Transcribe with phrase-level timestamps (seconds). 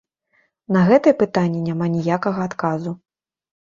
[0.77, 3.01] На гэтае пытанне няма ніякага адказу.